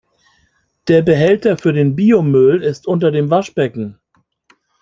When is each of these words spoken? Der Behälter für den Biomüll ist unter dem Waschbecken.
Der 0.87 1.03
Behälter 1.03 1.59
für 1.59 1.73
den 1.73 1.95
Biomüll 1.95 2.63
ist 2.63 2.87
unter 2.87 3.11
dem 3.11 3.29
Waschbecken. 3.29 3.99